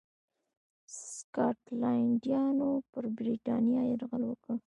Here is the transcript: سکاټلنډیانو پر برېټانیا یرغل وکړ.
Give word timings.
سکاټلنډیانو 1.11 2.69
پر 2.91 3.03
برېټانیا 3.17 3.81
یرغل 3.91 4.21
وکړ. 4.27 4.55